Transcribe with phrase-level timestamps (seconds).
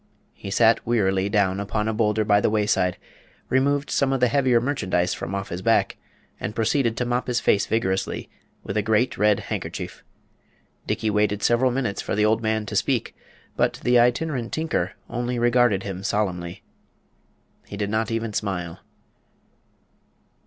[0.33, 2.97] He sat wearily down on a boulder by the wayside,
[3.49, 5.97] removed some of the heavier merchandise from off his back,
[6.39, 8.27] and proceeded to mop his face vigorously
[8.63, 10.03] with a great red handkerchief.
[10.87, 13.15] Dickey waited several minutes for the old man to speak;
[13.55, 16.63] but the Itinerant Tinker only regarded him solemnly.
[17.67, 18.79] He did not even smile.